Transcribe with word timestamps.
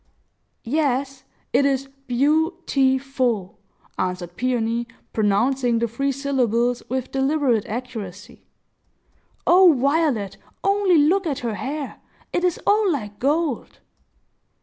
"Yes; 0.63 1.25
it 1.53 1.63
is 1.63 1.87
beau 2.07 2.55
ti 2.65 2.97
ful," 2.97 3.59
answered 3.99 4.35
Peony, 4.35 4.87
pronouncing 5.13 5.77
the 5.77 5.87
three 5.87 6.11
syllables 6.11 6.81
with 6.89 7.11
deliberate 7.11 7.67
accuracy. 7.67 8.47
"O 9.45 9.71
Violet, 9.73 10.37
only 10.63 10.97
look 10.97 11.27
at 11.27 11.45
her 11.45 11.53
hair! 11.53 12.01
It 12.33 12.43
is 12.43 12.59
all 12.65 12.91
like 12.91 13.19
gold!" 13.19 13.77